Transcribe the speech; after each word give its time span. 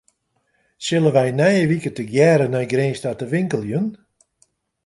Sille 0.85 1.11
wy 1.15 1.27
nije 1.39 1.63
wike 1.71 1.91
tegearre 1.95 2.47
nei 2.49 2.67
Grins 2.73 2.99
ta 3.01 3.11
te 3.19 3.25
winkeljen? 3.33 3.87